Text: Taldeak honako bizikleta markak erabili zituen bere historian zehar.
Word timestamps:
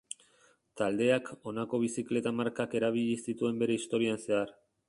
Taldeak 0.81 1.29
honako 1.51 1.81
bizikleta 1.85 2.33
markak 2.39 2.75
erabili 2.81 3.21
zituen 3.27 3.63
bere 3.65 3.81
historian 3.83 4.23
zehar. 4.27 4.61